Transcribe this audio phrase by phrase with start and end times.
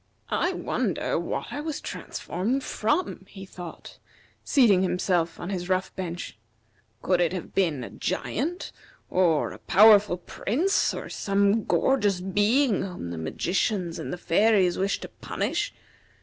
[0.33, 3.99] "I wonder what I was transformed from?" he thought,
[4.43, 6.39] seating himself on his rough bench.
[7.03, 8.71] "Could it have been a giant,
[9.11, 15.03] or a powerful prince, or some gorgeous being whom the magicians or the fairies wished
[15.03, 15.71] to punish?